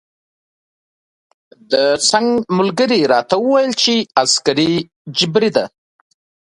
[1.71, 1.73] د
[2.09, 4.71] څنګ ملګري راته وویل چې عسکري
[5.17, 5.65] جبری ده.